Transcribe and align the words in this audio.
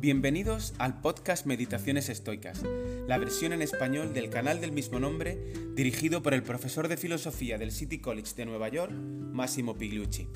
Bienvenidos 0.00 0.72
al 0.78 1.02
podcast 1.02 1.44
Meditaciones 1.44 2.08
Estoicas, 2.08 2.62
la 3.06 3.18
versión 3.18 3.52
en 3.52 3.60
español 3.60 4.14
del 4.14 4.30
canal 4.30 4.58
del 4.58 4.72
mismo 4.72 4.98
nombre, 4.98 5.36
dirigido 5.74 6.22
por 6.22 6.32
el 6.32 6.42
profesor 6.42 6.88
de 6.88 6.96
filosofía 6.96 7.58
del 7.58 7.70
City 7.70 7.98
College 7.98 8.32
de 8.34 8.46
Nueva 8.46 8.70
York, 8.70 8.92
Massimo 8.92 9.74
Pigliucci. 9.74 10.26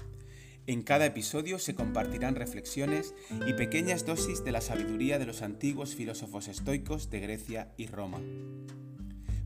En 0.66 0.82
cada 0.82 1.06
episodio 1.06 1.58
se 1.58 1.74
compartirán 1.74 2.34
reflexiones 2.34 3.14
y 3.46 3.54
pequeñas 3.54 4.04
dosis 4.04 4.44
de 4.44 4.52
la 4.52 4.60
sabiduría 4.60 5.18
de 5.18 5.24
los 5.24 5.40
antiguos 5.40 5.94
filósofos 5.94 6.48
estoicos 6.48 7.08
de 7.08 7.20
Grecia 7.20 7.72
y 7.78 7.86
Roma. 7.86 8.20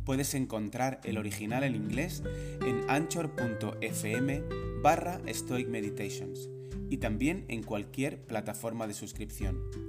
Puedes 0.04 0.34
encontrar 0.34 1.00
el 1.04 1.16
original 1.16 1.62
en 1.62 1.76
inglés 1.76 2.24
en 2.66 2.80
anchor.fm 2.90 4.42
barra 4.82 5.20
Stoic 5.28 5.68
Meditations 5.68 6.48
y 6.90 6.96
también 6.96 7.44
en 7.46 7.62
cualquier 7.62 8.20
plataforma 8.24 8.88
de 8.88 8.94
suscripción. 8.94 9.87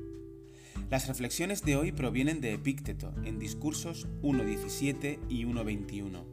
Las 0.90 1.08
reflexiones 1.08 1.64
de 1.64 1.76
hoy 1.76 1.92
provienen 1.92 2.42
de 2.42 2.52
Epícteto 2.52 3.14
en 3.24 3.38
discursos 3.38 4.08
1.17 4.24 5.20
y 5.30 5.46
1.21. 5.46 6.24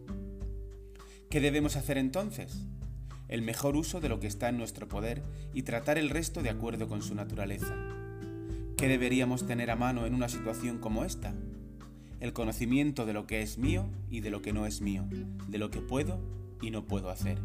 ¿Qué 1.28 1.40
debemos 1.42 1.76
hacer 1.76 1.98
entonces? 1.98 2.64
El 3.28 3.42
mejor 3.42 3.76
uso 3.76 4.00
de 4.00 4.08
lo 4.08 4.18
que 4.18 4.26
está 4.26 4.48
en 4.48 4.56
nuestro 4.56 4.88
poder 4.88 5.22
y 5.52 5.64
tratar 5.64 5.98
el 5.98 6.08
resto 6.08 6.42
de 6.42 6.48
acuerdo 6.48 6.88
con 6.88 7.02
su 7.02 7.14
naturaleza. 7.14 7.76
¿Qué 8.78 8.88
deberíamos 8.88 9.46
tener 9.46 9.70
a 9.70 9.76
mano 9.76 10.06
en 10.06 10.14
una 10.14 10.30
situación 10.30 10.78
como 10.78 11.04
esta? 11.04 11.34
El 12.20 12.32
conocimiento 12.32 13.04
de 13.04 13.12
lo 13.12 13.26
que 13.26 13.42
es 13.42 13.58
mío 13.58 13.90
y 14.08 14.20
de 14.20 14.30
lo 14.30 14.40
que 14.40 14.54
no 14.54 14.64
es 14.64 14.80
mío, 14.80 15.04
de 15.48 15.58
lo 15.58 15.70
que 15.70 15.82
puedo 15.82 16.18
y 16.62 16.70
no 16.70 16.86
puedo 16.86 17.10
hacer. 17.10 17.38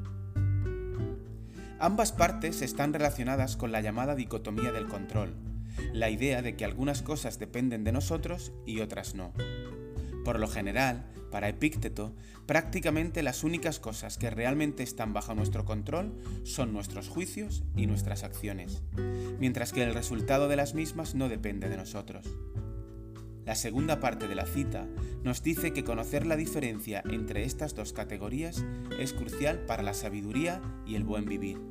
Ambas 1.77 2.13
partes 2.13 2.61
están 2.61 2.93
relacionadas 2.93 3.57
con 3.57 3.73
la 3.73 3.81
llamada 3.81 4.15
dicotomía 4.15 4.71
del 4.71 4.87
control, 4.87 5.50
la 5.93 6.09
idea 6.09 6.41
de 6.41 6.55
que 6.55 6.65
algunas 6.65 7.01
cosas 7.01 7.39
dependen 7.39 7.83
de 7.83 7.91
nosotros 7.91 8.51
y 8.65 8.79
otras 8.79 9.15
no. 9.15 9.33
Por 10.23 10.39
lo 10.39 10.47
general, 10.47 11.05
para 11.31 11.49
Epícteto, 11.49 12.13
prácticamente 12.45 13.23
las 13.23 13.43
únicas 13.43 13.79
cosas 13.79 14.17
que 14.17 14.29
realmente 14.29 14.83
están 14.83 15.13
bajo 15.13 15.33
nuestro 15.33 15.65
control 15.65 16.13
son 16.43 16.73
nuestros 16.73 17.07
juicios 17.07 17.63
y 17.75 17.87
nuestras 17.87 18.23
acciones, 18.23 18.83
mientras 19.39 19.71
que 19.71 19.83
el 19.83 19.93
resultado 19.93 20.47
de 20.47 20.57
las 20.57 20.75
mismas 20.75 21.15
no 21.15 21.29
depende 21.29 21.69
de 21.69 21.77
nosotros. 21.77 22.27
La 23.45 23.55
segunda 23.55 23.99
parte 23.99 24.27
de 24.27 24.35
la 24.35 24.45
cita 24.45 24.87
nos 25.23 25.41
dice 25.41 25.73
que 25.73 25.83
conocer 25.83 26.27
la 26.27 26.35
diferencia 26.35 27.01
entre 27.09 27.43
estas 27.43 27.73
dos 27.73 27.91
categorías 27.91 28.63
es 28.99 29.13
crucial 29.13 29.65
para 29.65 29.81
la 29.81 29.93
sabiduría 29.93 30.61
y 30.85 30.95
el 30.95 31.03
buen 31.03 31.25
vivir. 31.25 31.70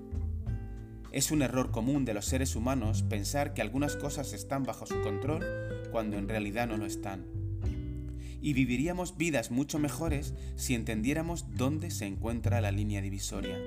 Es 1.12 1.33
un 1.33 1.42
error 1.42 1.72
común 1.72 2.05
de 2.05 2.14
los 2.14 2.27
seres 2.27 2.55
humanos 2.55 3.03
pensar 3.03 3.53
que 3.53 3.62
algunas 3.62 3.97
cosas 3.97 4.33
están 4.33 4.62
bajo 4.62 4.86
su 4.86 5.00
control 5.00 5.44
cuando 5.91 6.17
en 6.17 6.28
realidad 6.28 6.69
no 6.69 6.77
lo 6.77 6.86
están. 6.86 7.27
Y 8.41 8.52
viviríamos 8.52 9.17
vidas 9.17 9.50
mucho 9.50 9.80
mejores 9.80 10.34
si 10.55 10.77
entendiéramos 10.77 11.47
dónde 11.56 11.91
se 11.91 12.06
encuentra 12.06 12.61
la 12.61 12.70
línea 12.70 13.02
divisoria. 13.02 13.58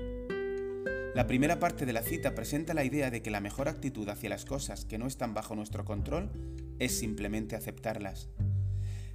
La 1.15 1.27
primera 1.27 1.59
parte 1.59 1.85
de 1.85 1.91
la 1.91 2.01
cita 2.01 2.33
presenta 2.33 2.73
la 2.73 2.85
idea 2.85 3.11
de 3.11 3.21
que 3.21 3.29
la 3.29 3.41
mejor 3.41 3.67
actitud 3.67 4.07
hacia 4.07 4.29
las 4.29 4.45
cosas 4.45 4.85
que 4.85 4.97
no 4.97 5.05
están 5.05 5.33
bajo 5.33 5.53
nuestro 5.53 5.83
control 5.83 6.31
es 6.79 6.97
simplemente 6.97 7.57
aceptarlas. 7.57 8.29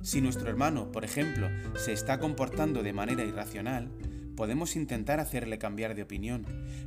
Si 0.03 0.21
nuestro 0.21 0.49
hermano, 0.49 0.93
por 0.93 1.05
ejemplo, 1.05 1.49
se 1.77 1.95
está 1.95 2.21
comportando 2.21 2.83
de 2.83 2.93
manera 2.93 3.25
irracional, 3.25 3.91
podemos 4.39 4.77
intentar 4.77 5.19
hacerle 5.19 5.59
cambiar 5.59 5.97
de 5.97 6.03
opinión, 6.05 6.47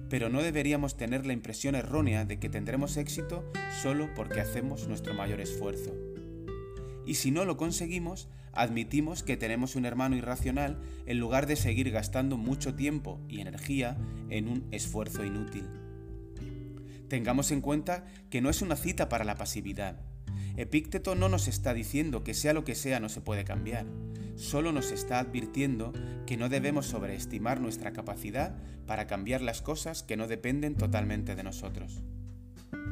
pero 0.10 0.30
no 0.30 0.42
deberíamos 0.42 0.96
tener 0.96 1.26
la 1.26 1.34
impresión 1.34 1.76
errónea 1.76 2.24
de 2.24 2.40
que 2.40 2.48
tendremos 2.48 2.96
éxito 2.96 3.44
solo 3.82 4.08
porque 4.16 4.40
hacemos 4.40 4.88
nuestro 4.88 5.14
mayor 5.14 5.42
esfuerzo. 5.42 5.94
Y 7.06 7.16
si 7.16 7.30
no 7.30 7.44
lo 7.44 7.58
conseguimos, 7.58 8.30
admitimos 8.54 9.22
que 9.22 9.36
tenemos 9.36 9.76
un 9.76 9.84
hermano 9.84 10.16
irracional 10.16 10.80
en 11.06 11.20
lugar 11.20 11.46
de 11.46 11.58
seguir 11.58 11.92
gastando 11.92 12.38
mucho 12.38 12.74
tiempo 12.74 13.20
y 13.28 13.42
energía 13.42 13.98
en 14.30 14.48
un 14.48 14.66
esfuerzo 14.72 15.26
inútil. 15.26 15.66
Tengamos 17.10 17.52
en 17.52 17.60
cuenta 17.60 18.06
que 18.30 18.40
no 18.40 18.50
es 18.50 18.62
una 18.62 18.78
cita 18.78 19.10
para 19.10 19.26
la 19.26 19.36
pasividad. 19.36 20.00
Epícteto 20.62 21.16
no 21.16 21.28
nos 21.28 21.48
está 21.48 21.74
diciendo 21.74 22.24
que 22.24 22.36
sea 22.36 22.54
lo 22.54 22.64
que 22.64 22.76
sea 22.76 23.00
no 23.00 23.10
se 23.10 23.20
puede 23.20 23.44
cambiar 23.44 23.88
solo 24.36 24.72
nos 24.72 24.92
está 24.92 25.20
advirtiendo 25.20 25.92
que 26.26 26.38
no 26.38 26.50
debemos 26.50 26.86
sobreestimar 26.86 27.60
nuestra 27.60 27.94
capacidad 27.94 28.56
para 28.86 29.08
cambiar 29.08 29.42
las 29.42 29.62
cosas 29.62 30.04
que 30.04 30.18
no 30.18 30.28
dependen 30.28 30.76
totalmente 30.76 31.36
de 31.36 31.44
nosotros. 31.44 32.04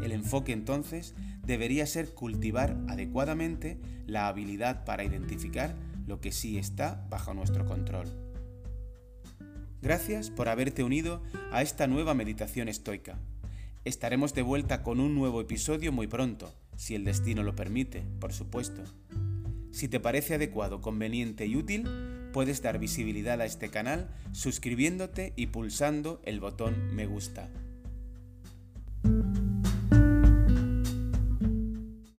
El 0.01 0.11
enfoque 0.11 0.51
entonces 0.51 1.15
debería 1.45 1.85
ser 1.85 2.13
cultivar 2.13 2.77
adecuadamente 2.87 3.79
la 4.05 4.27
habilidad 4.27 4.83
para 4.85 5.03
identificar 5.03 5.75
lo 6.07 6.21
que 6.21 6.31
sí 6.31 6.57
está 6.57 7.05
bajo 7.09 7.33
nuestro 7.33 7.65
control. 7.65 8.07
Gracias 9.81 10.29
por 10.29 10.49
haberte 10.49 10.83
unido 10.83 11.21
a 11.51 11.61
esta 11.61 11.87
nueva 11.87 12.13
meditación 12.13 12.67
estoica. 12.67 13.19
Estaremos 13.85 14.33
de 14.33 14.41
vuelta 14.41 14.83
con 14.83 14.99
un 14.99 15.15
nuevo 15.15 15.39
episodio 15.39 15.91
muy 15.91 16.07
pronto, 16.07 16.53
si 16.79 16.95
el 16.95 17.03
destino 17.03 17.43
lo 17.43 17.57
permite, 17.57 18.05
por 18.21 18.31
supuesto. 18.31 18.81
Si 19.69 19.89
te 19.89 19.99
parece 19.99 20.35
adecuado, 20.35 20.79
conveniente 20.79 21.45
y 21.45 21.57
útil, 21.57 21.83
puedes 22.31 22.61
dar 22.61 22.79
visibilidad 22.79 23.41
a 23.41 23.45
este 23.45 23.69
canal 23.69 24.09
suscribiéndote 24.31 25.33
y 25.35 25.47
pulsando 25.47 26.21
el 26.23 26.39
botón 26.39 26.95
me 26.95 27.05
gusta. 27.05 27.49